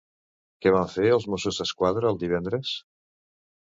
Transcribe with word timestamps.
Què 0.65 0.71
van 0.77 0.89
fer 0.93 1.11
els 1.19 1.29
Mossos 1.35 1.63
d'Esquadra 1.63 2.13
el 2.15 2.21
divendres? 2.27 2.77